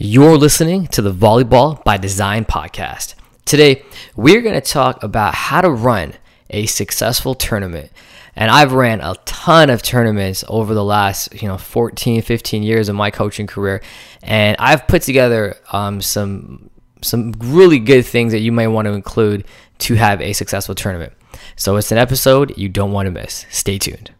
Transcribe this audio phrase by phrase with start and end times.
[0.00, 3.16] You're listening to the Volleyball by Design podcast.
[3.44, 3.82] Today,
[4.14, 6.14] we're going to talk about how to run
[6.50, 7.90] a successful tournament.
[8.36, 12.88] And I've ran a ton of tournaments over the last, you know, 14, 15 years
[12.88, 13.82] of my coaching career.
[14.22, 16.70] And I've put together um, some
[17.02, 19.46] some really good things that you might want to include
[19.78, 21.12] to have a successful tournament.
[21.56, 23.46] So it's an episode you don't want to miss.
[23.50, 24.12] Stay tuned.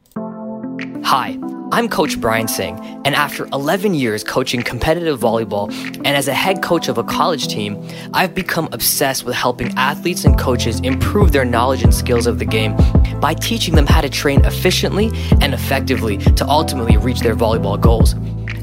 [1.05, 1.39] Hi,
[1.71, 6.63] I'm Coach Brian Singh, and after 11 years coaching competitive volleyball and as a head
[6.63, 11.45] coach of a college team, I've become obsessed with helping athletes and coaches improve their
[11.45, 12.75] knowledge and skills of the game
[13.21, 15.11] by teaching them how to train efficiently
[15.43, 18.15] and effectively to ultimately reach their volleyball goals.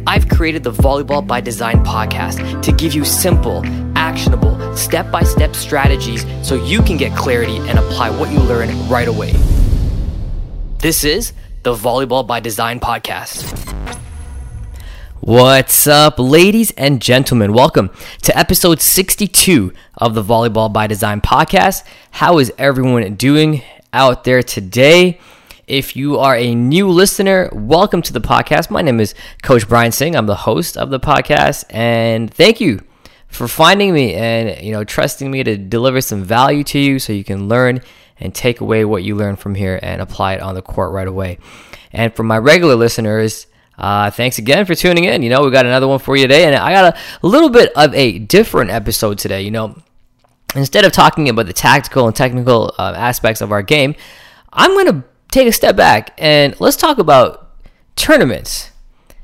[0.07, 3.61] I've created the Volleyball by Design podcast to give you simple,
[3.95, 8.69] actionable, step by step strategies so you can get clarity and apply what you learn
[8.89, 9.33] right away.
[10.79, 11.33] This is
[11.65, 13.51] the Volleyball by Design podcast.
[15.19, 17.53] What's up, ladies and gentlemen?
[17.53, 17.89] Welcome
[18.21, 21.83] to episode 62 of the Volleyball by Design podcast.
[22.11, 25.19] How is everyone doing out there today?
[25.65, 28.69] If you are a new listener, welcome to the podcast.
[28.69, 30.15] My name is Coach Brian Singh.
[30.15, 32.83] I'm the host of the podcast, and thank you
[33.27, 37.11] for finding me and you know trusting me to deliver some value to you so
[37.11, 37.81] you can learn
[38.19, 41.07] and take away what you learn from here and apply it on the court right
[41.07, 41.37] away.
[41.91, 45.21] And for my regular listeners, uh, thanks again for tuning in.
[45.21, 47.49] You know, we got another one for you today, and I got a, a little
[47.49, 49.41] bit of a different episode today.
[49.41, 49.75] You know,
[50.55, 53.95] instead of talking about the tactical and technical uh, aspects of our game,
[54.53, 57.49] I'm going to take a step back and let's talk about
[57.95, 58.71] tournaments.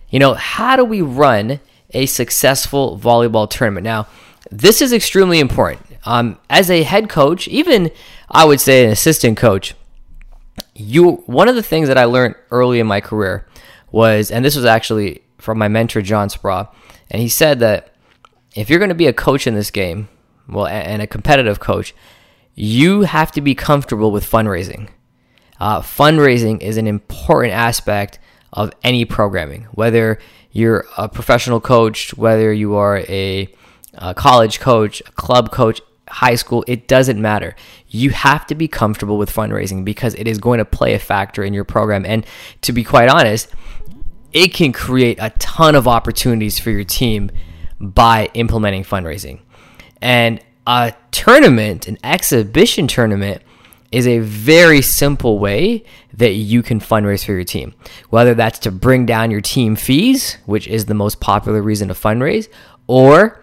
[0.09, 1.61] You know, how do we run
[1.92, 3.86] a successful volleyball tournament?
[3.86, 4.08] Now,
[4.52, 5.86] this is extremely important.
[6.03, 7.92] Um, as a head coach, even
[8.33, 9.75] I would say an assistant coach,
[10.73, 13.45] you one of the things that I learned early in my career
[13.91, 16.67] was, and this was actually from my mentor John Spraw,
[17.09, 17.93] and he said that
[18.55, 20.07] if you're going to be a coach in this game,
[20.47, 21.93] well, and a competitive coach,
[22.55, 24.89] you have to be comfortable with fundraising.
[25.59, 28.17] Uh, fundraising is an important aspect
[28.53, 30.20] of any programming, whether
[30.52, 33.47] you're a professional coach, whether you are a,
[33.93, 35.81] a college coach, a club coach,
[36.11, 37.55] high school, it doesn't matter.
[37.88, 41.44] You have to be comfortable with fundraising because it is going to play a factor
[41.44, 42.05] in your program.
[42.05, 42.26] And
[42.61, 43.49] to be quite honest,
[44.32, 47.32] it can create a ton of opportunities for your team
[47.80, 49.39] by implementing fundraising.
[50.02, 53.42] And a tournament, an exhibition tournament,
[53.92, 55.83] is a very simple way
[56.14, 57.73] that you can fundraise for your team.
[58.10, 61.94] Whether that's to bring down your team fees, which is the most popular reason to
[61.94, 62.48] fundraise,
[62.88, 63.40] or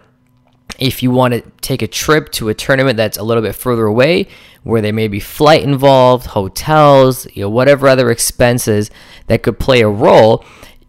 [0.77, 3.85] if you want to take a trip to a tournament that's a little bit further
[3.85, 4.27] away,
[4.63, 8.91] where there may be flight involved, hotels, you know, whatever other expenses
[9.27, 10.43] that could play a role,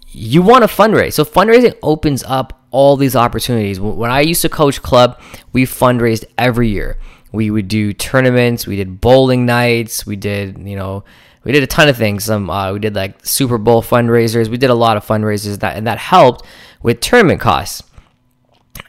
[0.08, 1.14] you want to fundraise.
[1.14, 3.80] So fundraising opens up all these opportunities.
[3.80, 5.20] When I used to coach club,
[5.52, 6.98] we fundraised every year.
[7.32, 11.04] We would do tournaments, we did bowling nights, we did, you know,
[11.44, 12.24] we did a ton of things.
[12.24, 14.48] Some uh, we did like Super Bowl fundraisers.
[14.48, 16.44] We did a lot of fundraisers that and that helped
[16.82, 17.82] with tournament costs.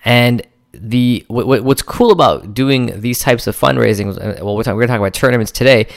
[0.04, 0.42] And
[0.74, 4.82] the what, what's cool about doing these types of fundraising uh, well we're, talking, we're
[4.82, 5.88] going to talk about tournaments today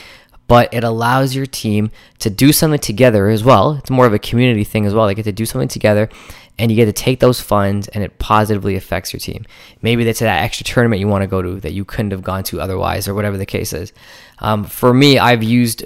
[0.47, 3.73] but it allows your team to do something together as well.
[3.73, 5.07] It's more of a community thing as well.
[5.07, 6.09] They get to do something together
[6.57, 9.45] and you get to take those funds and it positively affects your team.
[9.81, 12.43] Maybe that's that extra tournament you want to go to that you couldn't have gone
[12.45, 13.91] to otherwise or whatever the case is.
[14.39, 15.85] Um, for me i've used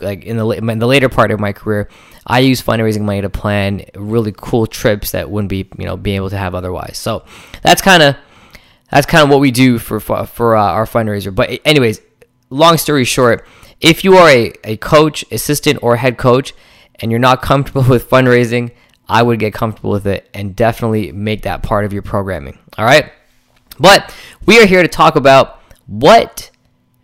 [0.00, 1.88] like in the in the later part of my career,
[2.26, 6.16] I use fundraising money to plan really cool trips that wouldn't be you know being
[6.16, 6.98] able to have otherwise.
[6.98, 7.24] So
[7.62, 8.16] that's kind of
[8.90, 11.34] that's kind of what we do for for, uh, our fundraiser.
[11.34, 12.00] But anyways,
[12.50, 13.46] long story short,
[13.80, 16.52] if you are a, a coach, assistant, or head coach,
[16.96, 18.72] and you're not comfortable with fundraising,
[19.08, 22.58] I would get comfortable with it and definitely make that part of your programming.
[22.78, 23.12] All right.
[23.78, 24.14] But
[24.46, 26.50] we are here to talk about what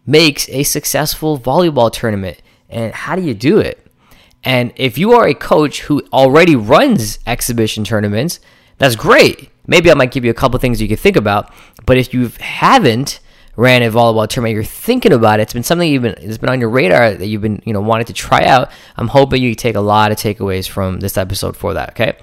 [0.06, 3.84] makes a successful volleyball tournament and how do you do it?
[4.44, 8.40] And if you are a coach who already runs exhibition tournaments,
[8.78, 9.50] that's great.
[9.66, 11.52] Maybe I might give you a couple things you could think about.
[11.84, 13.20] But if you haven't
[13.56, 16.48] ran a volleyball tournament, you're thinking about it, it's been something you've been it's been
[16.48, 18.70] on your radar that you've been you know wanted to try out.
[18.96, 21.90] I'm hoping you take a lot of takeaways from this episode for that.
[21.90, 22.16] Okay.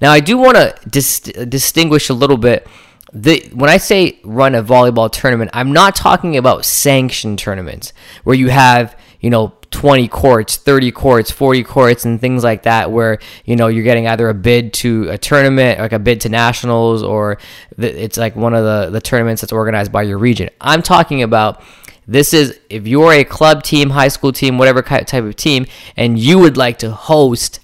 [0.00, 2.66] Now I do want to dis- distinguish a little bit.
[3.12, 7.92] The, when I say run a volleyball tournament, I'm not talking about sanctioned tournaments
[8.24, 12.90] where you have you know 20 courts, 30 courts, 40 courts, and things like that,
[12.90, 16.30] where you know you're getting either a bid to a tournament, like a bid to
[16.30, 17.36] nationals, or
[17.76, 20.48] it's like one of the the tournaments that's organized by your region.
[20.62, 21.62] I'm talking about
[22.08, 26.18] this is if you're a club team, high school team, whatever type of team, and
[26.18, 27.60] you would like to host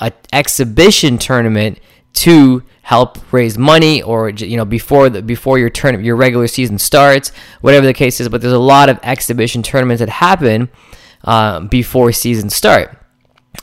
[0.00, 1.78] an exhibition tournament
[2.14, 6.78] to help raise money or you know before the before your turn your regular season
[6.78, 8.30] starts, whatever the case is.
[8.30, 10.70] But there's a lot of exhibition tournaments that happen
[11.24, 12.96] uh, before season start,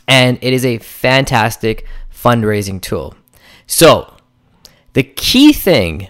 [0.07, 3.15] and it is a fantastic fundraising tool.
[3.67, 4.13] So
[4.93, 6.09] the key thing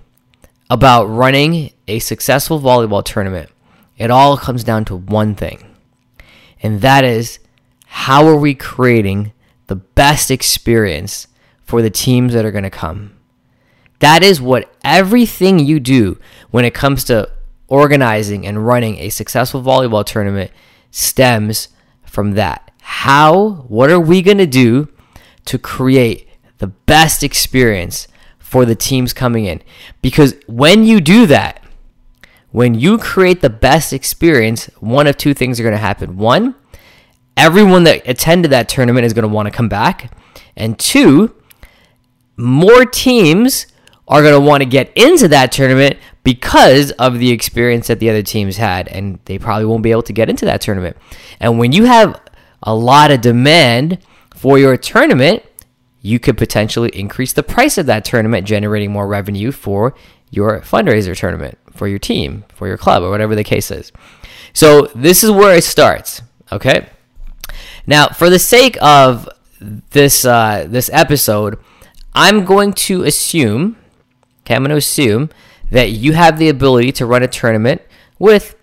[0.70, 3.50] about running a successful volleyball tournament,
[3.98, 5.76] it all comes down to one thing,
[6.64, 7.40] and that is
[7.86, 9.34] how are we creating
[9.68, 11.28] the best experience
[11.62, 13.14] for the teams that are going to come.
[14.00, 16.18] That is what everything you do
[16.50, 17.32] when it comes to
[17.68, 20.52] organizing and running a successful volleyball tournament
[20.92, 21.70] stems
[22.04, 22.72] from that.
[22.82, 24.90] How, what are we going to do
[25.46, 26.28] to create
[26.60, 28.08] the best experience
[28.38, 29.62] for the teams coming in?
[30.02, 31.64] Because when you do that,
[32.52, 36.18] when you create the best experience, one of two things are going to happen.
[36.18, 36.56] One,
[37.38, 40.12] everyone that attended that tournament is going to want to come back.
[40.58, 41.34] And two,
[42.36, 43.68] more teams
[44.12, 48.10] are going to want to get into that tournament because of the experience that the
[48.10, 50.98] other teams had, and they probably won't be able to get into that tournament.
[51.40, 52.20] And when you have
[52.62, 54.00] a lot of demand
[54.36, 55.44] for your tournament,
[56.02, 59.96] you could potentially increase the price of that tournament, generating more revenue for
[60.30, 63.92] your fundraiser tournament, for your team, for your club, or whatever the case is.
[64.54, 66.22] So, this is where it starts,
[66.52, 66.90] okay?
[67.88, 69.30] Now, for the sake of
[69.62, 71.58] this uh, this episode,
[72.14, 73.78] I'm going to assume,
[74.52, 75.30] okay, I'm going to assume
[75.72, 77.82] that you have the ability to run a tournament
[78.20, 78.56] with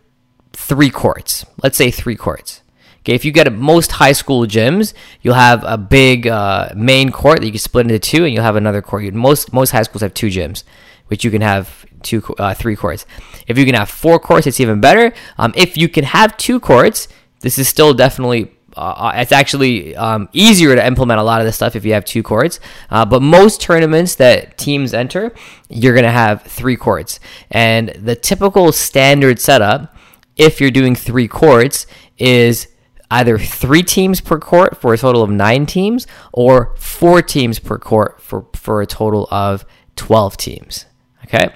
[0.52, 1.46] three courts.
[1.62, 2.62] Let's say three courts.
[3.00, 4.92] Okay, if you get most high school gyms,
[5.22, 8.42] you'll have a big uh, main court that you can split into two, and you'll
[8.42, 9.02] have another court.
[9.14, 10.64] Most most high schools have two gyms,
[11.06, 13.06] which you can have two uh, three courts.
[13.46, 15.14] If you can have four courts, it's even better.
[15.38, 17.08] Um, if you can have two courts,
[17.40, 21.56] this is still definitely uh, it's actually um, easier to implement a lot of this
[21.56, 22.60] stuff if you have two courts.
[22.90, 25.32] Uh, but most tournaments that teams enter,
[25.68, 27.20] you're going to have three courts.
[27.50, 29.96] And the typical standard setup,
[30.36, 31.86] if you're doing three courts,
[32.16, 32.68] is
[33.10, 37.78] either three teams per court for a total of nine teams or four teams per
[37.78, 39.64] court for, for a total of
[39.96, 40.86] 12 teams.
[41.24, 41.54] Okay.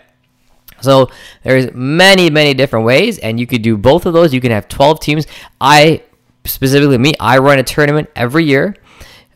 [0.80, 1.10] So
[1.44, 4.34] there's many, many different ways, and you could do both of those.
[4.34, 5.26] You can have 12 teams.
[5.60, 6.02] I
[6.44, 8.76] specifically me, I run a tournament every year.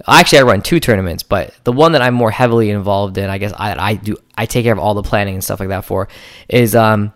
[0.07, 3.39] Actually, I run two tournaments, but the one that I'm more heavily involved in, I
[3.39, 5.85] guess I, I do I take care of all the planning and stuff like that
[5.85, 6.09] for,
[6.49, 7.13] is um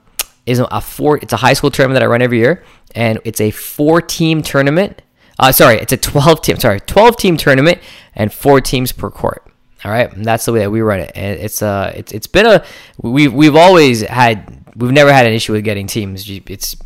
[0.47, 1.19] is a four.
[1.19, 2.65] It's a high school tournament that I run every year,
[2.95, 5.03] and it's a four team tournament.
[5.39, 6.57] Uh, sorry, it's a 12 team.
[6.59, 7.79] Sorry, 12 team tournament
[8.15, 9.47] and four teams per court.
[9.85, 11.13] All right, and that's the way that we run it.
[11.15, 12.65] And it's uh, it's it's been a
[13.01, 16.29] we've we've always had we've never had an issue with getting teams.
[16.29, 16.77] It's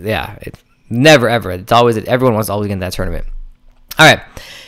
[0.00, 0.56] yeah, it,
[0.92, 1.50] Never ever.
[1.52, 3.24] It's always everyone wants to always get in that tournament.
[3.98, 4.22] All right.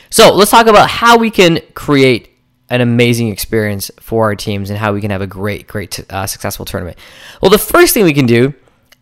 [0.08, 2.30] So let's talk about how we can create
[2.70, 6.26] an amazing experience for our teams and how we can have a great, great, uh,
[6.26, 6.96] successful tournament.
[7.42, 8.54] Well, the first thing we can do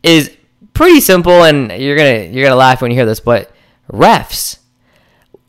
[0.02, 0.36] is
[0.74, 3.52] pretty simple, and you're gonna you're gonna laugh when you hear this, but
[3.88, 4.58] refs.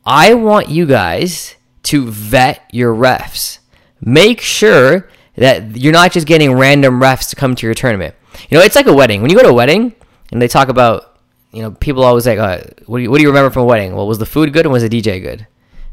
[0.06, 3.58] I want you guys to vet your refs.
[4.00, 8.14] Make sure that you're not just getting random refs to come to your tournament.
[8.50, 9.22] You know, it's like a wedding.
[9.22, 9.96] When you go to a wedding
[10.32, 11.13] and they talk about
[11.54, 13.66] you know, people always like, uh, what, do you, what do you remember from a
[13.66, 13.96] wedding?
[13.96, 15.48] Well, was the food good and was the DJ good?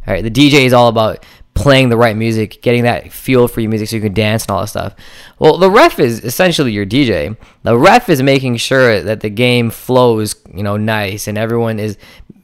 [0.07, 3.61] All right, the DJ is all about playing the right music, getting that feel for
[3.61, 4.95] your music so you can dance and all that stuff.
[5.39, 7.37] Well, the ref is essentially your DJ.
[7.63, 11.99] The ref is making sure that the game flows, you know, nice and everyone is,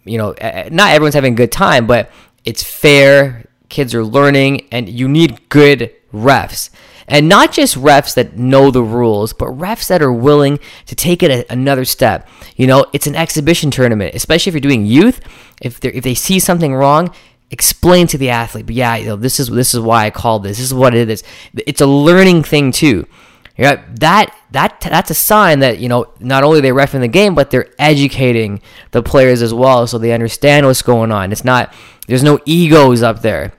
[0.05, 0.35] you know,
[0.71, 2.11] not everyone's having a good time, but
[2.45, 3.47] it's fair.
[3.71, 6.71] Kids are learning, and you need good refs.
[7.09, 11.23] And not just refs that know the rules, but refs that are willing to take
[11.23, 12.29] it a, another step.
[12.57, 15.21] You know, it's an exhibition tournament, especially if you're doing youth.
[15.63, 17.15] If they if they see something wrong,
[17.51, 18.67] explain to the athlete.
[18.67, 20.59] But yeah, you know, this is this is why I called this.
[20.59, 21.23] This is what it is.
[21.55, 23.07] It's a learning thing too.
[23.57, 27.09] Yeah, that that that's a sign that you know not only they ref in the
[27.09, 28.61] game, but they're educating
[28.91, 31.33] the players as well, so they understand what's going on.
[31.33, 31.73] It's not
[32.07, 33.53] there's no egos up there.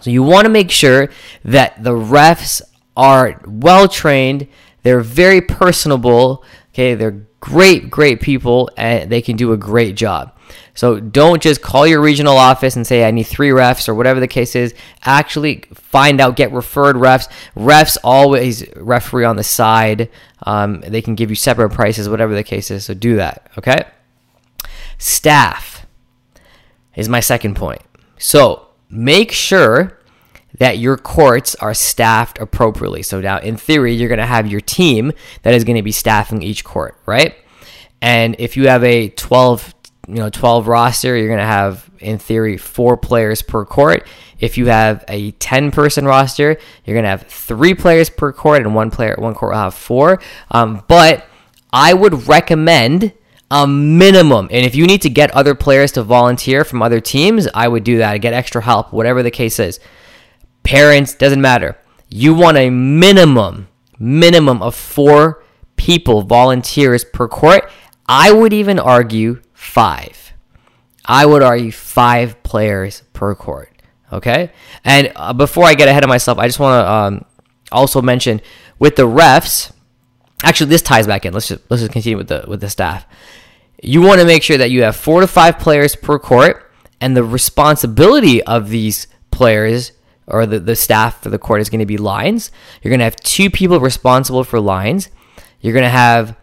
[0.00, 1.10] So you want to make sure
[1.44, 2.62] that the refs
[2.96, 4.48] are well trained.
[4.82, 6.44] They're very personable.
[6.72, 10.32] Okay, they're great, great people, and they can do a great job.
[10.74, 14.20] So don't just call your regional office and say, I need three refs or whatever
[14.20, 14.74] the case is.
[15.04, 17.28] Actually, find out, get referred refs.
[17.56, 20.10] Refs always referee on the side.
[20.42, 22.84] Um, they can give you separate prices, whatever the case is.
[22.84, 23.84] So do that, okay?
[24.98, 25.86] Staff
[26.94, 27.82] is my second point.
[28.18, 29.95] So make sure
[30.58, 33.02] that your courts are staffed appropriately.
[33.02, 35.92] So now, in theory, you're going to have your team that is going to be
[35.92, 37.34] staffing each court, right?
[38.00, 39.74] And if you have a 12,
[40.08, 44.06] you know, 12 roster, you're going to have in theory, four players per court.
[44.38, 48.62] If you have a 10 person roster, you're going to have three players per court,
[48.62, 50.20] and one player, one court will have four.
[50.50, 51.26] Um, but
[51.72, 53.12] I would recommend
[53.50, 54.48] a minimum.
[54.50, 57.84] And if you need to get other players to volunteer from other teams, I would
[57.84, 58.16] do that.
[58.18, 59.80] Get extra help, whatever the case is.
[60.66, 61.76] Parents, doesn't matter.
[62.08, 63.68] You want a minimum,
[64.00, 65.44] minimum of four
[65.76, 67.70] people, volunteers per court.
[68.08, 70.32] I would even argue five.
[71.04, 73.70] I would argue five players per court.
[74.12, 74.50] Okay.
[74.84, 77.24] And uh, before I get ahead of myself, I just want to um,
[77.70, 78.40] also mention
[78.80, 79.70] with the refs.
[80.42, 81.32] Actually, this ties back in.
[81.32, 83.06] Let's just let's just continue with the with the staff.
[83.82, 86.68] You want to make sure that you have four to five players per court,
[87.00, 89.92] and the responsibility of these players
[90.26, 92.50] or the, the staff for the court is going to be lines.
[92.82, 95.08] You're going to have two people responsible for lines.
[95.60, 96.36] You're going to have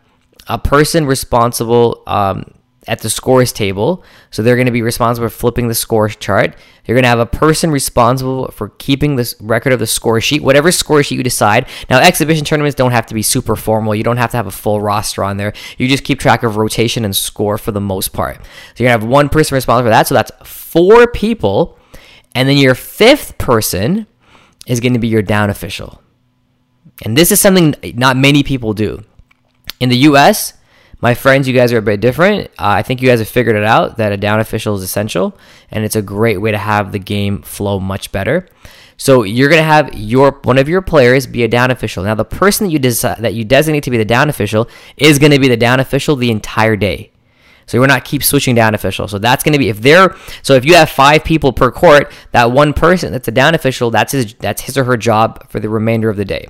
[0.47, 2.53] a person responsible um,
[2.87, 4.03] at the scores table.
[4.31, 6.55] So they're going to be responsible for flipping the score chart.
[6.85, 10.43] You're going to have a person responsible for keeping this record of the score sheet,
[10.43, 11.67] whatever score sheet you decide.
[11.89, 13.95] Now, exhibition tournaments don't have to be super formal.
[13.95, 15.53] You don't have to have a full roster on there.
[15.77, 18.43] You just keep track of rotation and score for the most part.
[18.43, 20.07] So you're going to have one person responsible for that.
[20.07, 21.79] So that's four people.
[22.35, 24.07] And then your fifth person
[24.65, 26.01] is going to be your down official.
[27.03, 29.03] And this is something not many people do.
[29.79, 30.53] In the US,
[31.01, 32.47] my friends, you guys are a bit different.
[32.51, 35.37] Uh, I think you guys have figured it out that a down official is essential,
[35.69, 38.47] and it's a great way to have the game flow much better.
[38.95, 42.03] So you're gonna have your one of your players be a down official.
[42.03, 45.19] Now the person that you decide that you designate to be the down official is
[45.19, 47.11] gonna be the down official the entire day.
[47.65, 49.07] So we're not keep switching down official.
[49.07, 52.11] So that's going to be if they're so if you have five people per court,
[52.31, 55.59] that one person that's a down official, that's his that's his or her job for
[55.59, 56.47] the remainder of the day.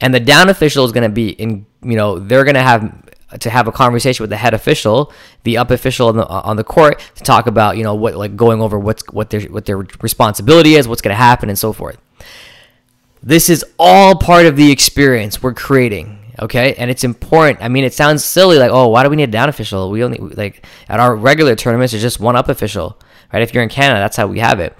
[0.00, 3.04] And the down official is going to be in you know they're going to have
[3.40, 6.64] to have a conversation with the head official, the up official on the on the
[6.64, 9.78] court to talk about you know what like going over what's what their what their
[10.00, 11.98] responsibility is, what's going to happen, and so forth.
[13.22, 16.18] This is all part of the experience we're creating.
[16.40, 17.62] Okay, and it's important.
[17.62, 19.90] I mean, it sounds silly, like, oh, why do we need a down official?
[19.90, 23.00] We only like at our regular tournaments, it's just one up official,
[23.32, 23.42] right?
[23.42, 24.76] If you're in Canada, that's how we have it.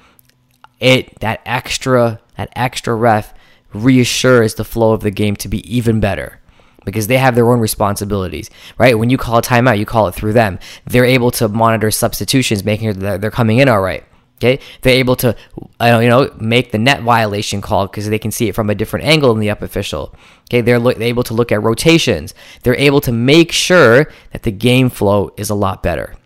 [0.80, 3.32] It that extra that extra ref
[3.72, 6.40] reassures the flow of the game to be even better
[6.84, 8.98] because they have their own responsibilities, right?
[8.98, 10.58] When you call a timeout, you call it through them.
[10.86, 14.04] They're able to monitor substitutions, making sure that they're coming in all right.
[14.38, 15.36] Okay, they're able to,
[15.80, 18.74] uh, you know, make the net violation call because they can see it from a
[18.74, 20.14] different angle than the up official.
[20.50, 22.34] Okay, they're, lo- they're able to look at rotations.
[22.62, 26.16] They're able to make sure that the game flow is a lot better.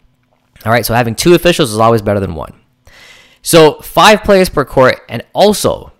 [0.64, 2.58] All right, so having two officials is always better than one.
[3.42, 5.92] So five players per court, and also,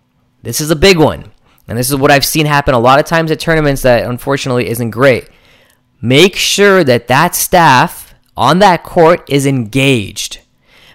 [0.42, 1.30] this is a big one,
[1.68, 4.68] and this is what I've seen happen a lot of times at tournaments that unfortunately
[4.68, 5.28] isn't great.
[6.00, 10.40] Make sure that that staff on that court is engaged,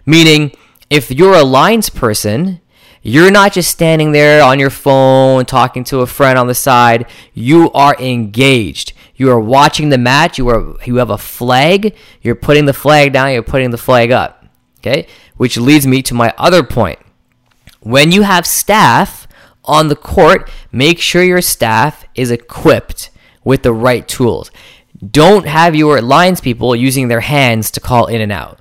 [0.05, 0.51] meaning
[0.89, 2.61] if you're a lines person,
[3.01, 7.05] you're not just standing there on your phone talking to a friend on the side.
[7.33, 8.93] You are engaged.
[9.15, 10.37] You are watching the match.
[10.37, 11.95] You are you have a flag.
[12.21, 13.33] You're putting the flag down.
[13.33, 14.45] You're putting the flag up.
[14.79, 16.99] Okay, which leads me to my other point.
[17.81, 19.27] When you have staff
[19.65, 23.09] on the court, make sure your staff is equipped
[23.43, 24.49] with the right tools.
[25.11, 28.59] Don't have your lines people using their hands to call in and out.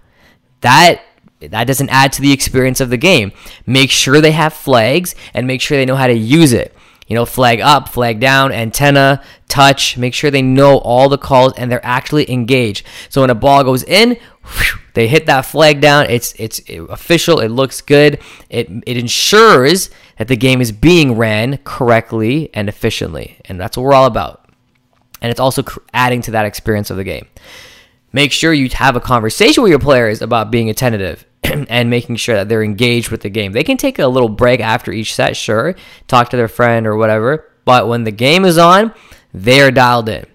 [0.61, 1.03] That
[1.49, 3.33] that doesn't add to the experience of the game.
[3.67, 6.75] Make sure they have flags and make sure they know how to use it.
[7.09, 9.99] You know, flag up, flag down, antenna, touch.
[9.99, 12.87] Make sure they know all the calls and they're actually engaged.
[13.09, 16.07] So when a ball goes in, whew, they hit that flag down.
[16.09, 17.41] It's it's official.
[17.41, 18.21] It looks good.
[18.49, 23.85] It it ensures that the game is being ran correctly and efficiently, and that's what
[23.85, 24.49] we're all about.
[25.21, 27.27] And it's also adding to that experience of the game.
[28.13, 31.25] Make sure you have a conversation with your players about being attentive
[31.69, 33.53] and making sure that they're engaged with the game.
[33.53, 35.75] They can take a little break after each set, sure,
[36.09, 38.95] talk to their friend or whatever, but when the game is on,
[39.33, 40.27] they're dialed in.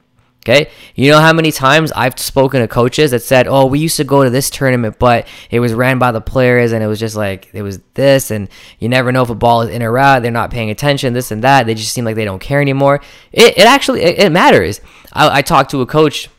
[0.48, 0.72] Okay.
[0.96, 4.06] You know how many times I've spoken to coaches that said, Oh, we used to
[4.06, 7.18] go to this tournament, but it was ran by the players and it was just
[7.18, 8.32] like, it was this.
[8.32, 8.48] And
[8.80, 10.22] you never know if a ball is in or out.
[10.22, 11.66] They're not paying attention, this and that.
[11.66, 13.02] They just seem like they don't care anymore.
[13.34, 14.80] It, it actually, it, it matters.
[15.12, 16.30] I, I talked to a coach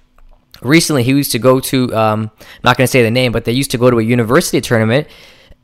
[0.63, 3.45] recently he used to go to um, I'm not going to say the name but
[3.45, 5.07] they used to go to a university tournament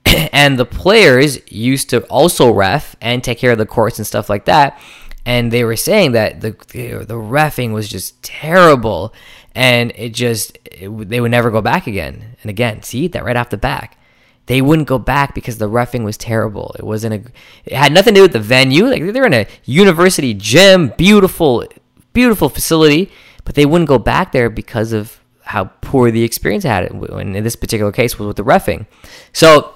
[0.32, 4.28] and the players used to also ref and take care of the courts and stuff
[4.28, 4.78] like that.
[5.26, 9.14] And they were saying that the the refing was just terrible
[9.54, 12.36] and it just it, they would never go back again.
[12.42, 13.98] And again see that right off the back.
[14.46, 16.76] They wouldn't go back because the refing was terrible.
[16.78, 17.32] It wasn't a
[17.64, 18.86] it had nothing to do with the venue.
[18.86, 21.66] Like they're in a university gym beautiful
[22.12, 23.10] beautiful facility
[23.44, 27.44] but they wouldn't go back there because of how poor the experience had And in
[27.44, 28.86] this particular case was with the refing.
[29.32, 29.74] So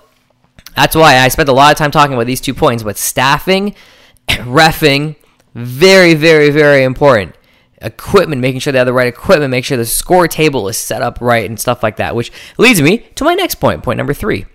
[0.75, 2.83] that's why I spent a lot of time talking about these two points.
[2.83, 3.75] But staffing,
[4.29, 5.17] refing,
[5.55, 7.35] very, very, very important.
[7.81, 11.03] Equipment, making sure they have the right equipment, make sure the score table is set
[11.03, 12.17] up right and stuff like that.
[12.17, 14.47] Which leads me to my next point, point number three.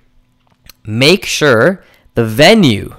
[0.86, 2.96] Make sure the venue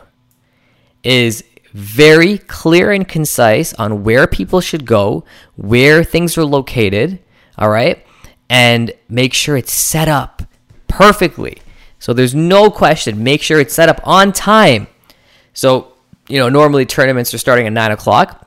[1.03, 1.45] is
[1.75, 5.25] very clear and concise on where people should go,
[5.57, 7.19] where things are located,
[7.59, 8.07] all right?
[8.49, 10.43] And make sure it's set up
[10.87, 11.59] perfectly.
[11.99, 13.25] So there's no question.
[13.25, 14.87] Make sure it's set up on time.
[15.53, 15.93] So,
[16.29, 18.47] you know, normally tournaments are starting at nine o'clock.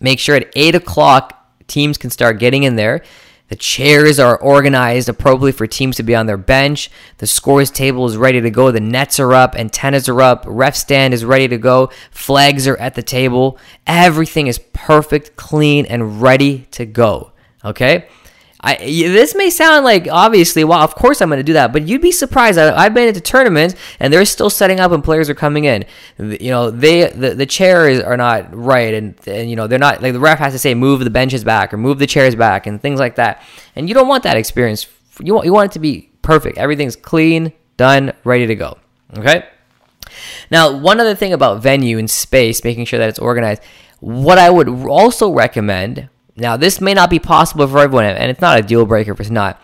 [0.00, 3.02] Make sure at eight o'clock teams can start getting in there.
[3.48, 6.90] The chairs are organized appropriately for teams to be on their bench.
[7.18, 8.70] The scores table is ready to go.
[8.70, 12.78] The nets are up, antennas are up, ref stand is ready to go, flags are
[12.78, 13.58] at the table.
[13.86, 17.32] Everything is perfect, clean, and ready to go.
[17.64, 18.08] Okay?
[18.66, 21.86] I, this may sound like obviously, well, of course I'm going to do that, but
[21.86, 22.58] you'd be surprised.
[22.58, 25.84] I, have been into tournaments and they're still setting up and players are coming in.
[26.18, 30.00] You know, they the, the chairs are not right, and, and you know they're not
[30.00, 32.66] like the ref has to say move the benches back or move the chairs back
[32.66, 33.42] and things like that.
[33.76, 34.86] And you don't want that experience.
[35.20, 36.56] You want you want it to be perfect.
[36.56, 38.78] Everything's clean, done, ready to go.
[39.18, 39.46] Okay.
[40.50, 43.62] Now, one other thing about venue and space, making sure that it's organized.
[44.00, 48.40] What I would also recommend now, this may not be possible for everyone, and it's
[48.40, 49.60] not a deal breaker if it's not.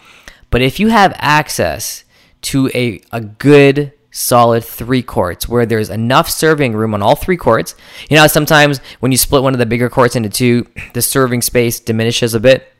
[0.51, 2.05] But if you have access
[2.43, 7.37] to a, a good, solid three courts where there's enough serving room on all three
[7.37, 7.75] courts,
[8.09, 11.43] you know, sometimes when you split one of the bigger courts into two, the serving
[11.43, 12.73] space diminishes a bit.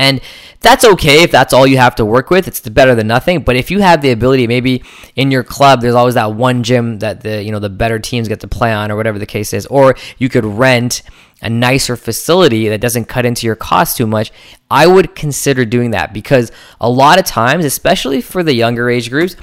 [0.00, 0.22] And
[0.60, 2.48] that's okay if that's all you have to work with.
[2.48, 3.42] It's better than nothing.
[3.42, 4.82] But if you have the ability, maybe
[5.14, 8.26] in your club, there's always that one gym that the you know the better teams
[8.26, 11.02] get to play on, or whatever the case is, or you could rent
[11.42, 14.32] a nicer facility that doesn't cut into your cost too much,
[14.70, 19.10] I would consider doing that because a lot of times, especially for the younger age
[19.10, 19.36] groups,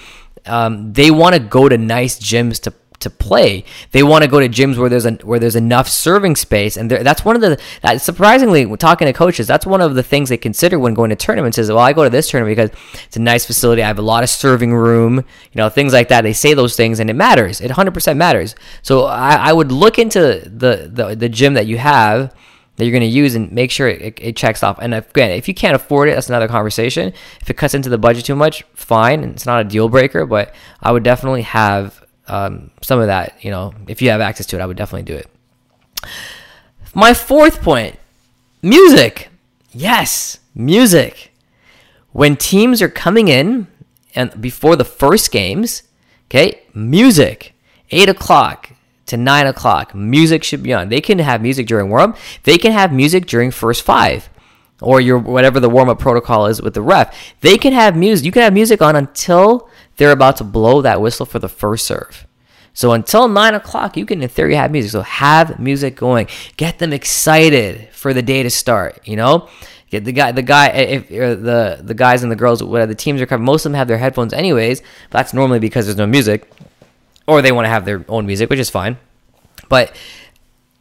[0.46, 3.64] um, they want to go to nice gyms to to play.
[3.92, 6.90] They want to go to gyms where there's a, where there's enough serving space, and
[6.90, 9.48] that's one of the that surprisingly talking to coaches.
[9.48, 11.58] That's one of the things they consider when going to tournaments.
[11.58, 12.72] Is well, I go to this tournament because
[13.06, 13.84] it's a nice facility.
[13.84, 16.22] I have a lot of serving room, you know, things like that.
[16.22, 17.62] They say those things, and it matters.
[17.62, 18.56] It 100% matters.
[18.82, 22.34] So I, I would look into the, the the gym that you have
[22.78, 24.78] that you're going to use and make sure it, it, checks off.
[24.80, 27.12] And again, if you can't afford it, that's another conversation.
[27.42, 29.24] If it cuts into the budget too much, fine.
[29.24, 33.52] It's not a deal breaker, but I would definitely have um, some of that, you
[33.52, 35.28] know, if you have access to it, I would definitely do it.
[36.94, 37.98] My fourth point
[38.62, 39.30] music.
[39.72, 41.32] Yes, music.
[42.12, 43.68] When teams are coming in
[44.16, 45.84] and before the first games,
[46.26, 47.54] okay, music.
[47.92, 48.72] Eight o'clock
[49.06, 50.90] to nine o'clock, music should be on.
[50.90, 52.18] They can have music during warm up.
[52.44, 54.30] They can have music during first five,
[54.82, 57.16] or your whatever the warm up protocol is with the ref.
[57.42, 58.26] They can have music.
[58.26, 61.86] You can have music on until they're about to blow that whistle for the first
[61.86, 62.26] serve.
[62.74, 64.92] So until nine o'clock, you can in theory have music.
[64.92, 66.28] So have music going.
[66.58, 69.02] Get them excited for the day to start.
[69.08, 69.50] You know,
[69.90, 72.88] get the guy, the guy, eh, if eh, the the guys and the girls, whatever
[72.88, 74.84] the teams are covered, most of them have their headphones anyways.
[75.10, 76.48] that's normally because there's no music,
[77.26, 78.98] or they want to have their own music, which is fine.
[79.70, 79.96] But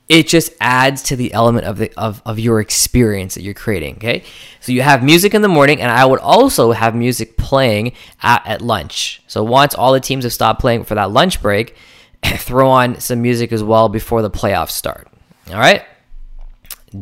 [0.09, 3.97] it just adds to the element of the of, of your experience that you're creating
[3.97, 4.23] okay?
[4.61, 7.93] So you have music in the morning and i would also have music playing
[8.23, 9.23] at, at lunch.
[9.27, 11.77] So once all the teams have stopped playing for that lunch break
[12.25, 15.09] throw on some music as well before the playoffs start
[15.51, 15.85] all right?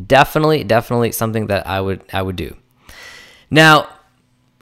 [0.07, 2.55] Definitely definitely something that i would i would do.
[3.51, 3.89] Now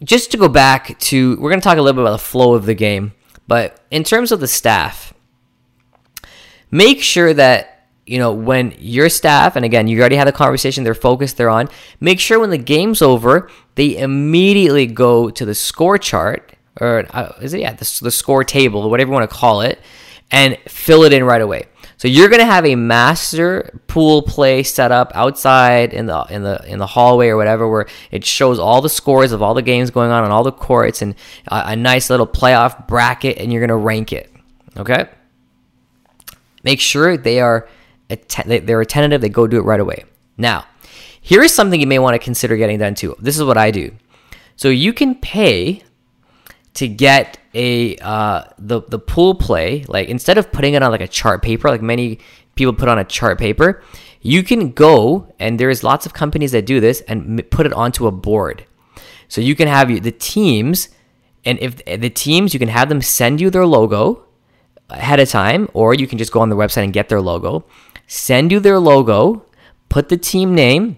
[0.03, 2.53] just to go back to we're going to talk a little bit about the flow
[2.53, 3.13] of the game
[3.47, 5.13] but in terms of the staff
[6.71, 7.72] make sure that
[8.06, 11.50] you know, when your staff, and again, you already had the conversation, they're focused, they're
[11.50, 17.06] on, make sure when the game's over, they immediately go to the score chart, or
[17.12, 19.80] uh, is it, yeah, the, the score table, whatever you want to call it,
[20.32, 21.66] and fill it in right away.
[21.98, 26.62] So you're gonna have a master pool play set up outside in the in the
[26.68, 29.89] in the hallway or whatever, where it shows all the scores of all the games
[29.89, 31.16] going on on all the courts and
[31.48, 34.30] a, a nice little playoff bracket, and you're gonna rank it.
[34.76, 35.08] Okay.
[36.63, 37.70] Make sure they are
[38.45, 40.06] they're attentive, they go do it right away.
[40.38, 40.65] Now,
[41.21, 43.15] here is something you may want to consider getting done too.
[43.19, 43.91] This is what I do.
[44.56, 45.84] So you can pay
[46.76, 51.02] to get a uh, the the pool play like instead of putting it on like
[51.02, 52.19] a chart paper like many
[52.56, 53.84] people put on a chart paper
[54.21, 58.08] you can go and there's lots of companies that do this and put it onto
[58.08, 58.65] a board
[59.28, 60.89] so you can have the teams
[61.45, 64.26] and if the teams you can have them send you their logo
[64.89, 67.65] ahead of time or you can just go on the website and get their logo
[68.13, 69.43] send you their logo,
[69.89, 70.97] put the team name,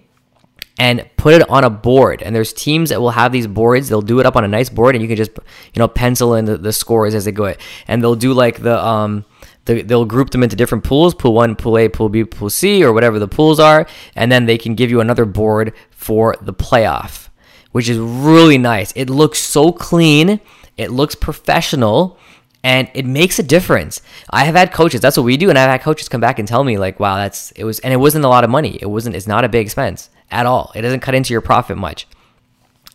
[0.78, 2.22] and put it on a board.
[2.22, 3.88] And there's teams that will have these boards.
[3.88, 5.32] They'll do it up on a nice board, and you can just
[5.74, 7.54] you know pencil in the, the scores as they go.
[7.88, 9.24] And they'll do like the um
[9.64, 12.84] the, they'll group them into different pools pool one pool a pool b pool c
[12.84, 16.54] or whatever the pools are and then they can give you another board for the
[16.54, 17.30] playoff
[17.72, 20.40] which is really nice it looks so clean
[20.76, 22.16] it looks professional
[22.66, 24.02] and it makes a difference.
[24.28, 26.48] I have had coaches, that's what we do, and I've had coaches come back and
[26.48, 28.76] tell me like, "Wow, that's it was," and it wasn't a lot of money.
[28.82, 29.14] It wasn't.
[29.14, 30.72] It's not a big expense at all.
[30.74, 32.08] It doesn't cut into your profit much.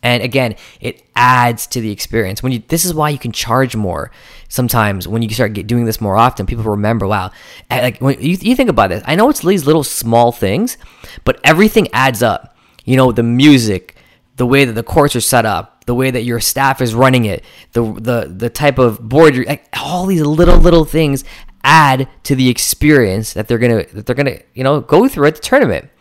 [0.03, 2.43] And again, it adds to the experience.
[2.43, 4.11] When you, this is why you can charge more.
[4.49, 7.07] Sometimes when you start get, doing this more often, people remember.
[7.07, 7.31] Wow,
[7.69, 10.77] like when you, you think about this, I know it's these little small things,
[11.23, 12.57] but everything adds up.
[12.83, 13.95] You know, the music,
[14.41, 17.25] the way that the courts are set up, the way that your staff is running
[17.25, 21.23] it, the the the type of board you're like, all these little little things
[21.63, 25.35] add to the experience that they're gonna that they're gonna you know go through at
[25.35, 25.91] the tournament.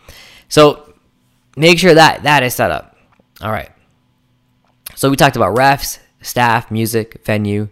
[0.48, 0.94] So
[1.54, 2.96] make sure that that is set up.
[3.42, 3.68] All right.
[4.94, 7.68] So we talked about refs, staff, music, venue.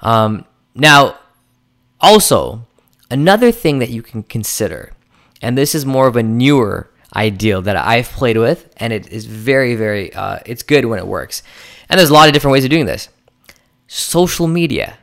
[0.00, 1.18] Um, now,
[2.00, 2.66] also
[3.10, 4.94] another thing that you can consider,
[5.42, 9.26] and this is more of a newer ideal that I've played with, and it is
[9.26, 11.42] very, very, uh, it's good when it works.
[11.88, 13.08] And there's a lot of different ways of doing this.
[13.86, 14.98] Social media.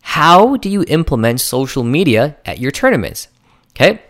[0.00, 3.28] How do you implement social media at your tournaments?
[3.70, 4.02] Okay.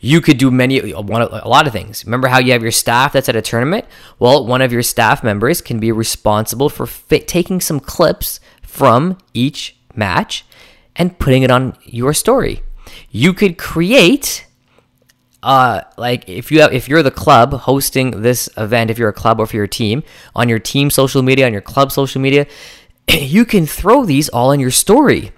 [0.00, 2.04] You could do many, one, a lot of things.
[2.04, 3.84] Remember how you have your staff that's at a tournament?
[4.18, 9.76] Well, one of your staff members can be responsible for taking some clips from each
[9.94, 10.44] match
[10.94, 12.62] and putting it on your story.
[13.10, 14.45] You could create
[15.46, 19.12] uh, like if you have, if you're the club hosting this event, if you're a
[19.12, 20.02] club or for your team
[20.34, 22.48] on your team social media, on your club social media,
[23.08, 25.30] you can throw these all in your story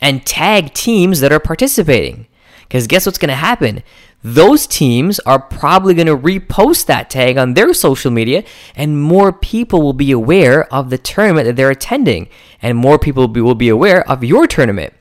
[0.00, 2.28] and tag teams that are participating.
[2.60, 3.82] Because guess what's going to happen?
[4.22, 8.44] Those teams are probably going to repost that tag on their social media,
[8.76, 12.28] and more people will be aware of the tournament that they're attending,
[12.62, 14.94] and more people will be, will be aware of your tournament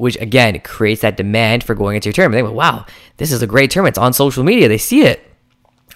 [0.00, 2.42] which again creates that demand for going into your tournament.
[2.42, 2.86] They go, wow,
[3.18, 3.92] this is a great tournament.
[3.92, 4.66] It's on social media.
[4.66, 5.22] They see it.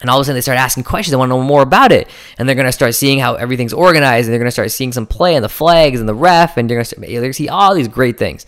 [0.03, 1.12] And all of a sudden they start asking questions.
[1.12, 2.09] They want to know more about it.
[2.37, 4.27] And they're going to start seeing how everything's organized.
[4.27, 6.59] And they're going to start seeing some play and the flags and the ref.
[6.59, 8.45] And they're going to, they're going to see all these great things.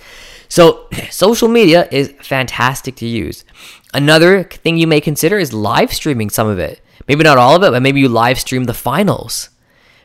[0.49, 3.47] So social media is fantastic to use.
[3.95, 6.83] Another thing you may consider is live streaming some of it.
[7.09, 9.49] Maybe not all of it, but maybe you live stream the finals,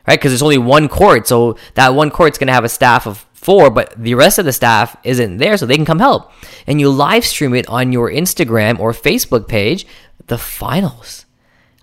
[0.06, 0.18] right?
[0.18, 1.26] Because there's only one court.
[1.26, 4.52] So that one court's going to have a staff of but the rest of the
[4.52, 6.30] staff isn't there, so they can come help.
[6.66, 9.86] And you live stream it on your Instagram or Facebook page,
[10.26, 11.26] the finals.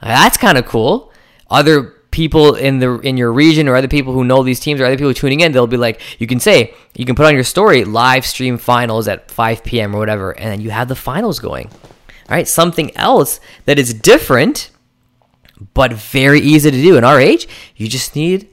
[0.02, 1.12] That's kind of cool.
[1.50, 4.86] Other people in the in your region or other people who know these teams or
[4.86, 7.44] other people tuning in, they'll be like, you can say, you can put on your
[7.44, 9.96] story live stream finals at 5 p.m.
[9.96, 11.68] or whatever, and then you have the finals going.
[11.68, 14.70] All right, something else that is different,
[15.74, 17.48] but very easy to do in our age.
[17.76, 18.50] You just need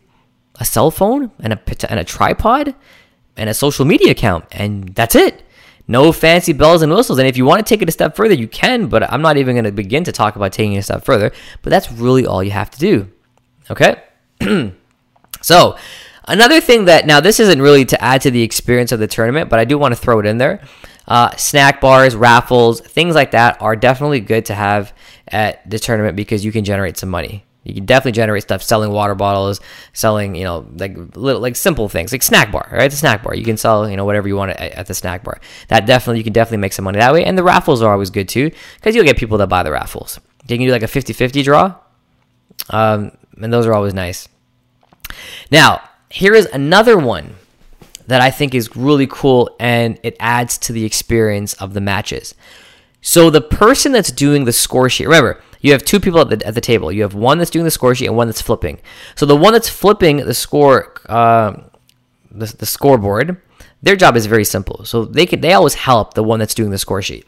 [0.59, 2.75] a cell phone and a and a tripod
[3.37, 5.43] and a social media account, and that's it.
[5.89, 7.19] No fancy bells and whistles.
[7.19, 9.37] And if you want to take it a step further, you can, but I'm not
[9.37, 11.31] even going to begin to talk about taking it a step further.
[11.63, 13.09] But that's really all you have to do.
[13.71, 14.03] Okay?
[15.43, 15.77] so,
[16.27, 19.49] another thing that now this isn't really to add to the experience of the tournament,
[19.49, 20.61] but I do want to throw it in there.
[21.07, 24.93] Uh, snack bars, raffles, things like that are definitely good to have
[25.29, 27.46] at the tournament because you can generate some money.
[27.67, 29.61] You can definitely generate stuff selling water bottles,
[29.93, 32.91] selling, you know, like little, like simple things, like snack bar, right?
[32.91, 33.35] The snack bar.
[33.35, 35.41] You can sell, you know, whatever you want at, at the snack bar.
[35.69, 37.25] That definitely, you can definitely make some money that way.
[37.25, 40.21] And the raffles are always good too, because you'll get people that buy the raffles.
[40.49, 41.75] You can do like a 50 50 draw.
[42.71, 44.29] Um, and those are always nice.
[45.51, 47.35] Now, here is another one
[48.07, 52.35] that I think is really cool and it adds to the experience of the matches.
[53.01, 56.47] So the person that's doing the score sheet, remember, you have two people at the,
[56.47, 56.93] at the table.
[56.93, 58.79] You have one that's doing the score sheet and one that's flipping.
[59.17, 61.61] So the one that's flipping the score, uh,
[62.31, 63.41] the, the scoreboard,
[63.83, 64.85] their job is very simple.
[64.85, 67.27] So they can they always help the one that's doing the score sheet.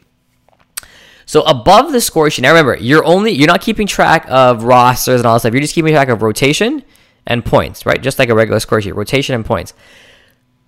[1.25, 5.19] So above the score sheet, now remember, you're only you're not keeping track of rosters
[5.19, 5.51] and all that stuff.
[5.51, 6.81] You're just keeping track of rotation
[7.27, 8.01] and points, right?
[8.01, 9.73] Just like a regular score sheet, rotation and points.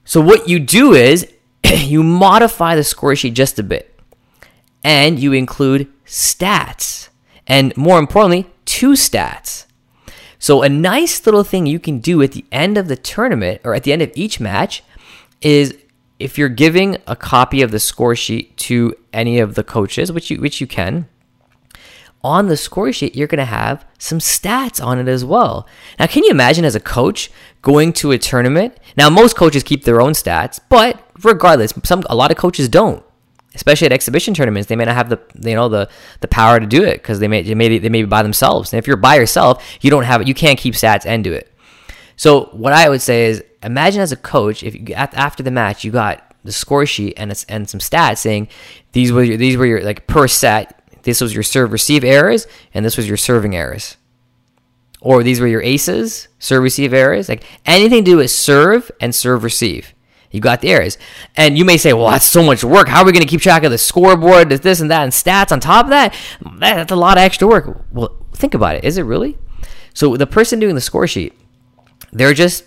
[0.03, 1.31] So what you do is
[1.63, 3.97] you modify the score sheet just a bit,
[4.84, 7.07] and you include stats
[7.47, 9.65] and more importantly, two stats.
[10.39, 13.75] So, a nice little thing you can do at the end of the tournament or
[13.75, 14.84] at the end of each match
[15.41, 15.75] is
[16.17, 20.32] if you're giving a copy of the score sheet to any of the coaches, which
[20.32, 21.08] you which you can,
[22.23, 25.67] on the score sheet you're going to have some stats on it as well.
[25.99, 28.77] Now, can you imagine as a coach going to a tournament?
[28.97, 33.04] Now, most coaches keep their own stats, but regardless, some a lot of coaches don't.
[33.55, 35.89] Especially at exhibition tournaments, they may not have the you know the
[36.21, 38.71] the power to do it because they may they may they may be by themselves.
[38.73, 40.27] And if you're by yourself, you don't have.
[40.27, 41.51] You can't keep stats and do it.
[42.15, 45.83] So what I would say is, imagine as a coach, if you, after the match
[45.83, 48.47] you got the score sheet and and some stats saying
[48.93, 50.77] these were your, these were your like per set.
[51.03, 53.97] This was your serve receive errors, and this was your serving errors.
[55.03, 59.15] Or these were your aces, serve receive errors, like anything to do with serve and
[59.15, 59.95] serve receive
[60.31, 60.97] you got the errors.
[61.35, 62.87] And you may say, well, that's so much work.
[62.87, 65.11] How are we going to keep track of the scoreboard, this, this, and that, and
[65.11, 66.15] stats on top of that?
[66.57, 67.85] That's a lot of extra work.
[67.91, 68.83] Well, think about it.
[68.83, 69.37] Is it really?
[69.93, 71.33] So the person doing the score sheet,
[72.11, 72.65] they're just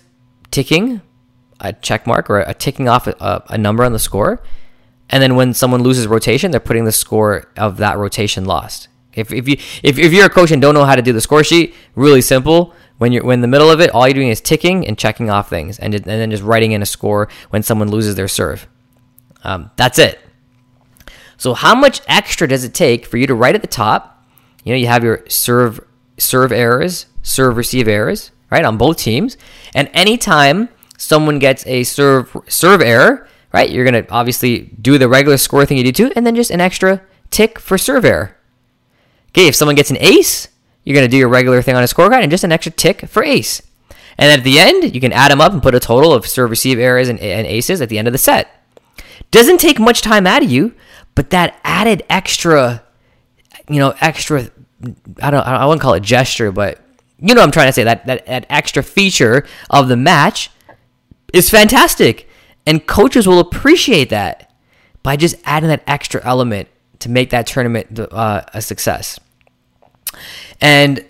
[0.51, 1.01] ticking
[1.59, 4.41] a check mark or a ticking off a, a number on the score.
[5.09, 8.87] And then when someone loses rotation, they're putting the score of that rotation lost.
[9.13, 11.21] If, if you if, if you're a coach and don't know how to do the
[11.21, 14.29] score sheet, really simple when you're when in the middle of it, all you're doing
[14.29, 17.63] is ticking and checking off things, and, and then just writing in a score when
[17.63, 18.67] someone loses their serve.
[19.43, 20.19] Um, that's it.
[21.37, 24.25] So how much extra does it take for you to write at the top?
[24.63, 25.85] You know, you have your serve
[26.17, 29.37] serve errors, serve receive errors, right, on both teams,
[29.73, 35.37] and anytime someone gets a serve serve error, right, you're gonna obviously do the regular
[35.37, 38.37] score thing you do too, and then just an extra tick for serve error.
[39.29, 40.47] Okay, if someone gets an ace,
[40.85, 43.07] you're going to do your regular thing on a scorecard and just an extra tick
[43.09, 43.61] for ace.
[44.17, 46.49] And at the end, you can add them up and put a total of serve
[46.49, 48.47] receive errors and, and aces at the end of the set.
[49.31, 50.73] Doesn't take much time out of you,
[51.15, 52.83] but that added extra,
[53.67, 54.49] you know, extra,
[55.21, 56.79] I don't, I wouldn't call it gesture, but
[57.19, 57.83] you know what I'm trying to say.
[57.83, 60.51] That, that, that extra feature of the match
[61.33, 62.29] is fantastic.
[62.65, 64.53] And coaches will appreciate that
[65.03, 66.67] by just adding that extra element
[66.99, 69.19] to make that tournament uh, a success.
[70.61, 71.05] And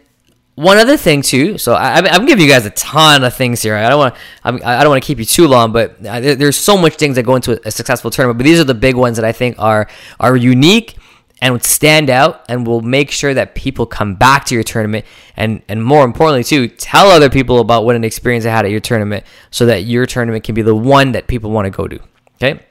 [0.55, 1.57] one other thing too.
[1.57, 3.75] So I, am giving you guys a ton of things here.
[3.75, 6.95] I don't want I don't want to keep you too long, but there's so much
[6.95, 8.39] things that go into a successful tournament.
[8.39, 9.87] But these are the big ones that I think are
[10.19, 10.97] are unique
[11.41, 15.05] and would stand out and will make sure that people come back to your tournament
[15.35, 18.71] and and more importantly too tell other people about what an experience they had at
[18.71, 21.87] your tournament so that your tournament can be the one that people want to go
[21.87, 21.99] to
[22.35, 22.63] okay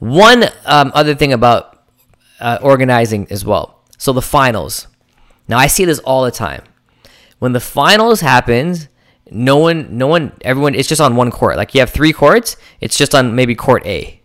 [0.00, 1.84] one um, other thing about
[2.40, 4.88] uh, organizing as well so the finals
[5.52, 6.62] now I see this all the time.
[7.38, 8.88] When the finals happens,
[9.30, 11.58] no one, no one, everyone, it's just on one court.
[11.58, 14.22] Like you have three courts, it's just on maybe court A.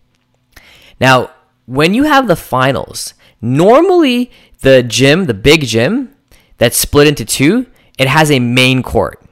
[0.98, 1.30] Now,
[1.66, 3.12] when you have the finals,
[3.42, 6.14] normally the gym, the big gym
[6.56, 7.66] that's split into two,
[7.98, 9.22] it has a main court,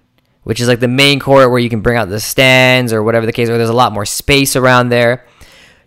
[0.43, 3.25] which is like the main court where you can bring out the stands or whatever
[3.25, 5.25] the case, where there's a lot more space around there.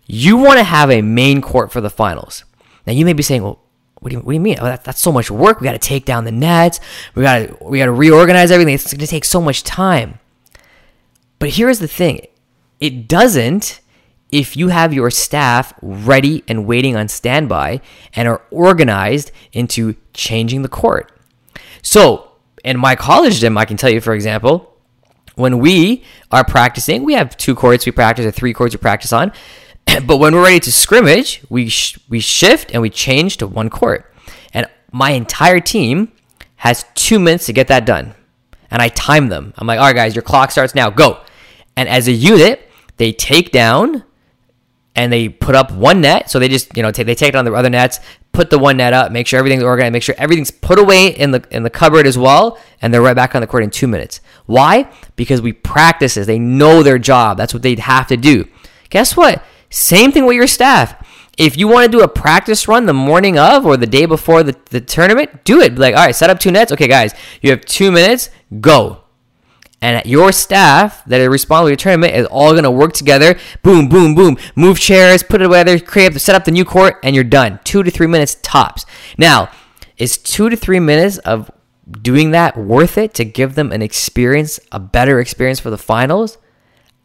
[0.06, 2.44] You want to have a main court for the finals.
[2.84, 3.62] Now you may be saying, well,
[4.00, 4.56] what do you, what do you mean?
[4.60, 5.60] Oh, that, that's so much work.
[5.60, 6.80] We got to take down the nets.
[7.14, 8.74] We got to we got to reorganize everything.
[8.74, 10.18] It's going to take so much time.
[11.38, 12.26] But here's the thing:
[12.80, 13.80] it doesn't
[14.30, 17.80] if you have your staff ready and waiting on standby
[18.14, 21.12] and are organized into changing the court.
[21.82, 22.32] So,
[22.64, 24.76] in my college gym, I can tell you, for example,
[25.34, 29.12] when we are practicing, we have two courts we practice or three courts we practice
[29.12, 29.32] on.
[30.06, 33.70] but when we're ready to scrimmage, we sh- we shift and we change to one
[33.70, 34.12] court.
[34.52, 36.12] And my entire team
[36.56, 38.14] has two minutes to get that done.
[38.70, 39.52] And I time them.
[39.56, 40.90] I'm like, all right, guys, your clock starts now.
[40.90, 41.20] Go.
[41.76, 44.04] And as a unit, they take down
[44.94, 46.30] and they put up one net.
[46.30, 48.00] So they just, you know, take, they take down the other nets,
[48.32, 51.30] put the one net up, make sure everything's organized, make sure everything's put away in
[51.30, 53.88] the in the cupboard as well, and they're right back on the court in two
[53.88, 54.20] minutes.
[54.46, 54.90] Why?
[55.16, 56.26] Because we practice this.
[56.26, 57.38] They know their job.
[57.38, 58.46] That's what they'd have to do.
[58.90, 59.42] Guess what?
[59.70, 61.06] Same thing with your staff.
[61.38, 64.42] If you want to do a practice run the morning of or the day before
[64.42, 65.78] the, the tournament, do it.
[65.78, 66.72] Like, all right, set up two nets.
[66.72, 68.28] Okay, guys, you have two minutes,
[68.60, 69.04] go.
[69.80, 73.38] And your staff that are responsible for your tournament is all going to work together.
[73.62, 74.36] Boom, boom, boom.
[74.54, 77.60] Move chairs, put it together, create, set up the new court, and you're done.
[77.64, 78.84] Two to three minutes tops.
[79.16, 79.50] Now,
[79.96, 81.50] is two to three minutes of
[81.90, 86.36] doing that worth it to give them an experience, a better experience for the finals?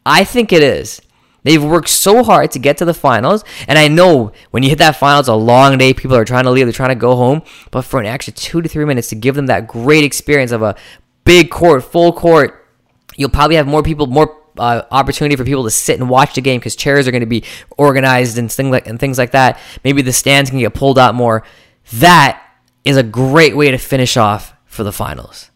[0.04, 1.00] I think it is.
[1.46, 3.44] They've worked so hard to get to the finals.
[3.68, 5.94] And I know when you hit that finals, a long day.
[5.94, 7.42] People are trying to leave, they're trying to go home.
[7.70, 10.62] But for an extra two to three minutes to give them that great experience of
[10.62, 10.74] a
[11.24, 12.66] big court, full court,
[13.16, 16.40] you'll probably have more people, more uh, opportunity for people to sit and watch the
[16.40, 17.44] game because chairs are going to be
[17.76, 19.60] organized and things like and things like that.
[19.84, 21.44] Maybe the stands can get pulled out more.
[21.92, 22.42] That
[22.84, 25.50] is a great way to finish off for the finals.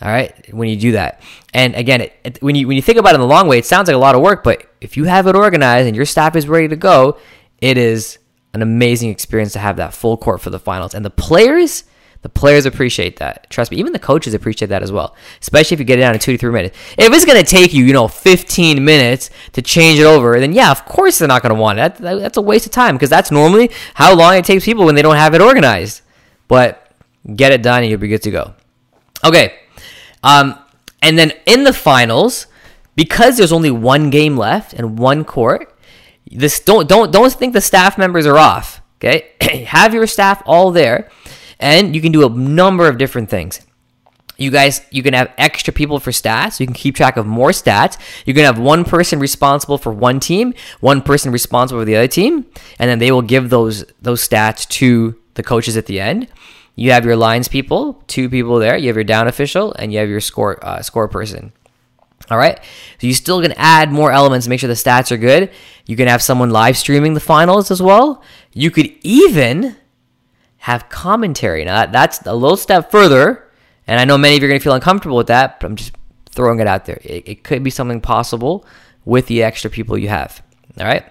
[0.00, 1.20] All right, when you do that,
[1.52, 3.58] and again, it, it, when you when you think about it in the long way,
[3.58, 6.04] it sounds like a lot of work, but if you have it organized and your
[6.04, 7.18] staff is ready to go,
[7.60, 8.18] it is
[8.54, 10.94] an amazing experience to have that full court for the finals.
[10.94, 11.84] And the players,
[12.22, 13.48] The players appreciate that.
[13.48, 13.76] Trust me.
[13.76, 15.14] Even the coaches appreciate that as well.
[15.40, 16.76] Especially if you get it down in two to three minutes.
[16.98, 20.52] If it's going to take you, you know, 15 minutes to change it over, then
[20.52, 21.94] yeah, of course they're not going to want it.
[21.96, 24.96] That, that's a waste of time because that's normally how long it takes people when
[24.96, 26.02] they don't have it organized.
[26.48, 26.90] But
[27.36, 28.54] get it done and you'll be good to go.
[29.24, 29.54] Okay.
[30.22, 30.58] Um,
[31.02, 32.46] and then in the finals,
[32.96, 35.74] because there's only one game left and one court,
[36.30, 38.80] this don't don't don't think the staff members are off.
[38.96, 39.30] Okay,
[39.66, 41.08] have your staff all there,
[41.58, 43.60] and you can do a number of different things.
[44.36, 46.60] You guys, you can have extra people for stats.
[46.60, 47.98] You can keep track of more stats.
[48.24, 52.06] You can have one person responsible for one team, one person responsible for the other
[52.06, 52.46] team,
[52.78, 56.28] and then they will give those those stats to the coaches at the end.
[56.78, 58.76] You have your lines people, two people there.
[58.76, 61.52] You have your down official, and you have your score uh, score person.
[62.30, 62.56] All right.
[63.00, 65.50] So you still can add more elements make sure the stats are good.
[65.86, 68.22] You can have someone live streaming the finals as well.
[68.52, 69.74] You could even
[70.58, 71.64] have commentary.
[71.64, 73.50] Now that's a little step further,
[73.88, 75.74] and I know many of you are going to feel uncomfortable with that, but I'm
[75.74, 75.96] just
[76.30, 77.00] throwing it out there.
[77.02, 78.64] It, it could be something possible
[79.04, 80.44] with the extra people you have.
[80.78, 81.04] All right.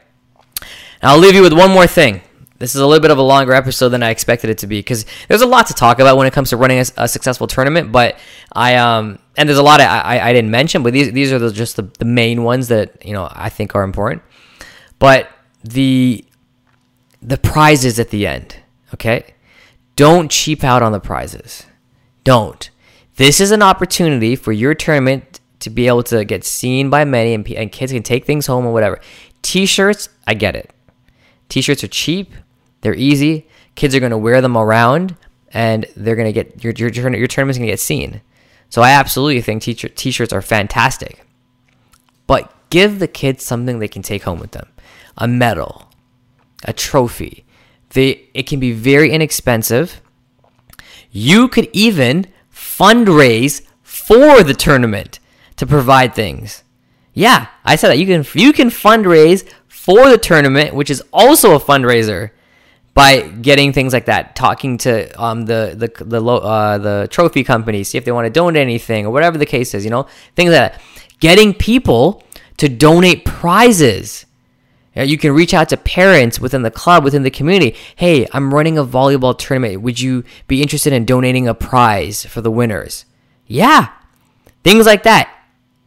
[1.03, 2.21] Now I'll leave you with one more thing.
[2.59, 4.79] This is a little bit of a longer episode than I expected it to be
[4.79, 7.47] because there's a lot to talk about when it comes to running a, a successful
[7.47, 7.91] tournament.
[7.91, 8.17] But
[8.53, 11.39] I um and there's a lot of, I, I didn't mention, but these these are
[11.39, 14.23] the, just the, the main ones that you know I think are important.
[14.99, 15.29] But
[15.63, 16.25] the
[17.21, 18.55] the prizes at the end,
[18.93, 19.35] okay?
[19.95, 21.65] Don't cheap out on the prizes.
[22.23, 22.69] Don't.
[23.15, 27.33] This is an opportunity for your tournament to be able to get seen by many
[27.33, 28.99] and, and kids can take things home or whatever.
[29.41, 30.71] T-shirts, I get it.
[31.49, 32.33] T-shirts are cheap.
[32.81, 33.47] They're easy.
[33.75, 35.15] Kids are going to wear them around,
[35.51, 38.21] and they're going to get your your your tournament's going to get seen.
[38.69, 41.25] So I absolutely think t shirts are fantastic.
[42.25, 44.67] But give the kids something they can take home with them
[45.17, 45.89] a medal,
[46.63, 47.45] a trophy.
[47.91, 50.01] They, it can be very inexpensive.
[51.09, 55.19] You could even fundraise for the tournament
[55.55, 56.63] to provide things.
[57.13, 61.55] Yeah, I said that you can you can fundraise for the tournament, which is also
[61.55, 62.31] a fundraiser
[62.97, 67.83] by getting things like that, talking to um, the the the uh, the trophy company,
[67.83, 69.85] see if they want to donate anything or whatever the case is.
[69.85, 70.81] You know, things like that.
[71.19, 72.23] Getting people
[72.57, 74.25] to donate prizes.
[74.95, 77.75] You can reach out to parents within the club, within the community.
[77.95, 79.83] Hey, I'm running a volleyball tournament.
[79.83, 83.05] Would you be interested in donating a prize for the winners?
[83.45, 83.89] Yeah,
[84.63, 85.31] things like that.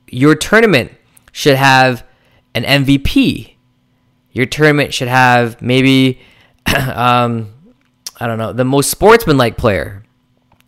[0.06, 0.92] Your tournament
[1.32, 2.06] should have
[2.54, 3.54] an MVP.
[4.30, 6.20] Your tournament should have maybe
[6.94, 7.52] um,
[8.18, 10.04] I don't know, the most sportsmanlike player,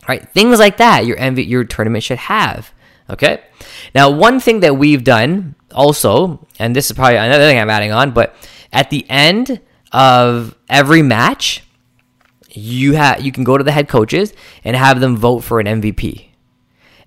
[0.07, 0.27] right?
[0.29, 1.05] Things like that.
[1.05, 2.73] Your MV, your tournament should have.
[3.09, 3.41] Okay.
[3.93, 7.91] Now, one thing that we've done also, and this is probably another thing I'm adding
[7.91, 8.35] on, but
[8.71, 9.61] at the end
[9.91, 11.63] of every match,
[12.49, 15.65] you have you can go to the head coaches and have them vote for an
[15.65, 16.27] MVP.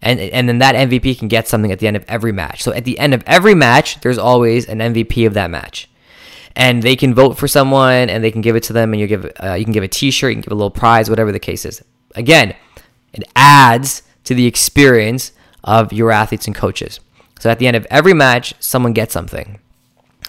[0.03, 2.63] And, and then that MVP can get something at the end of every match.
[2.63, 5.89] So at the end of every match, there's always an MVP of that match
[6.57, 9.07] and they can vote for someone and they can give it to them and you
[9.07, 11.39] give uh, you can give a t-shirt you can give a little prize whatever the
[11.39, 11.85] case is.
[12.17, 12.57] Again
[13.13, 16.99] it adds to the experience of your athletes and coaches.
[17.39, 19.61] So at the end of every match someone gets something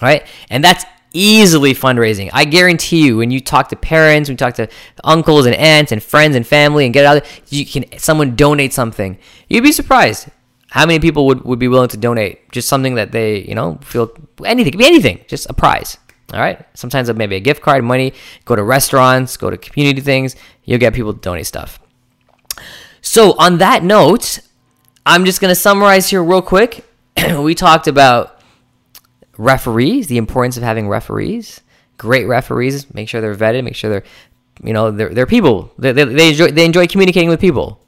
[0.02, 0.28] right?
[0.52, 2.30] And that's easily fundraising.
[2.34, 4.68] I guarantee you when you talk to parents when you talk to
[5.04, 9.18] uncles and aunts and friends and family and get out you can someone donate something.
[9.48, 10.28] You'd be surprised
[10.70, 13.80] how many people would, would be willing to donate just something that they you know
[13.82, 14.12] feel
[14.44, 15.98] anything could be anything just a prize
[16.34, 16.66] all right.
[16.74, 18.14] Sometimes maybe a gift card, money,
[18.44, 20.36] go to restaurants, go to community things.
[20.66, 21.80] You'll get people to donate stuff.
[23.02, 24.40] So, on that note,
[25.06, 26.86] I'm just going to summarize here real quick.
[27.40, 28.42] we talked about
[29.38, 31.62] referees, the importance of having referees,
[31.98, 32.94] great referees.
[32.94, 34.04] Make sure they're vetted, make sure they're,
[34.62, 35.72] you know, they're, they're people.
[35.78, 37.80] They, they, they, enjoy, they enjoy communicating with people.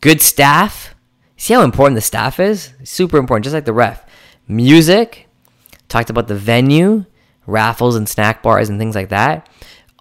[0.00, 0.94] Good staff.
[1.36, 2.72] See how important the staff is?
[2.82, 4.04] Super important, just like the ref.
[4.48, 5.28] Music.
[5.88, 7.04] Talked about the venue
[7.48, 9.48] raffles and snack bars and things like that.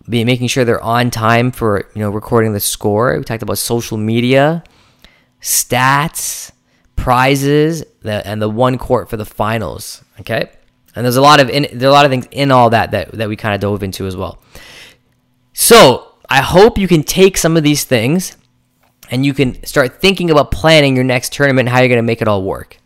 [0.07, 3.17] Be making sure they're on time for you know recording the score.
[3.17, 4.63] We talked about social media,
[5.41, 6.51] stats,
[6.95, 10.03] prizes, the, and the one court for the finals.
[10.19, 10.49] Okay,
[10.95, 12.91] and there's a lot of in, there are a lot of things in all that
[12.91, 14.41] that that we kind of dove into as well.
[15.53, 18.37] So I hope you can take some of these things
[19.09, 22.03] and you can start thinking about planning your next tournament and how you're going to
[22.03, 22.77] make it all work.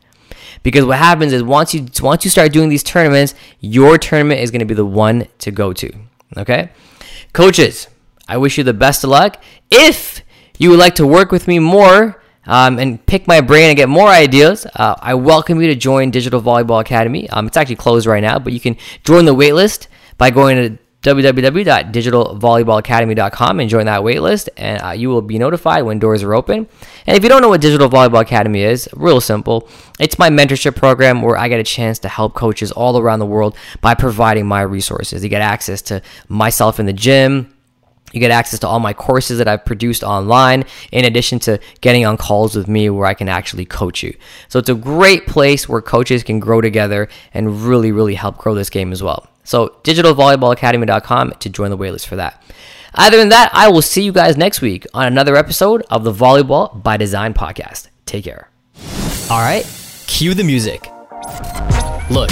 [0.64, 4.52] Because what happens is once you once you start doing these tournaments, your tournament is
[4.52, 5.92] going to be the one to go to.
[6.38, 6.70] Okay,
[7.34, 7.88] coaches,
[8.28, 9.42] I wish you the best of luck.
[9.70, 10.22] If
[10.58, 13.90] you would like to work with me more um, and pick my brain and get
[13.90, 17.30] more ideas, uh, I welcome you to join Digital Volleyball Academy.
[17.30, 20.78] Um, it's actually closed right now, but you can join the waitlist by going to
[21.02, 26.68] www.digitalvolleyballacademy.com and join that waitlist, and uh, you will be notified when doors are open.
[27.08, 29.68] And if you don't know what Digital Volleyball Academy is, real simple.
[30.00, 33.26] It's my mentorship program where I get a chance to help coaches all around the
[33.26, 35.24] world by providing my resources.
[35.24, 37.52] You get access to myself in the gym.
[38.14, 42.06] You get access to all my courses that I've produced online, in addition to getting
[42.06, 44.14] on calls with me where I can actually coach you.
[44.50, 48.54] So it's a great place where coaches can grow together and really, really help grow
[48.54, 49.31] this game as well.
[49.44, 52.44] So digitalvolleyballacademy.com to join the waitlist for that.
[52.94, 56.12] Other than that, I will see you guys next week on another episode of the
[56.12, 57.88] Volleyball by Design podcast.
[58.06, 58.50] Take care.
[59.30, 59.66] All right,
[60.08, 60.92] cue the music.
[62.10, 62.32] Look,